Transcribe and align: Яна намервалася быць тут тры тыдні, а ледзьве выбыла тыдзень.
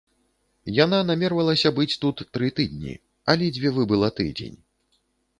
Яна 0.83 0.99
намервалася 1.09 1.69
быць 1.79 1.99
тут 2.05 2.23
тры 2.37 2.49
тыдні, 2.59 2.95
а 3.33 3.35
ледзьве 3.41 3.69
выбыла 3.77 4.09
тыдзень. 4.21 4.57